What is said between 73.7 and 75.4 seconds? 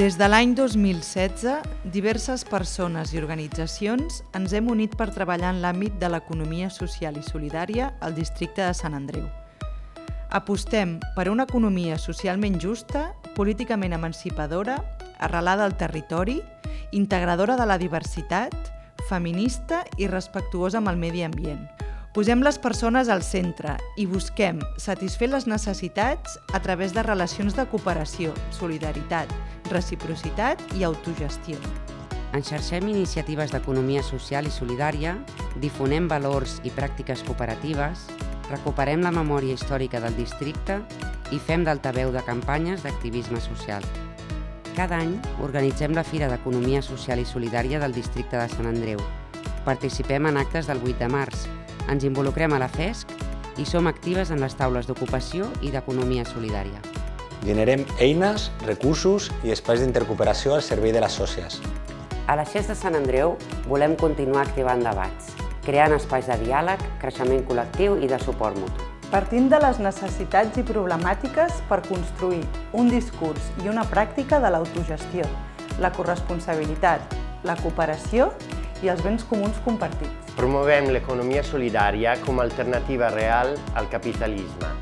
una pràctica de l'autogestió,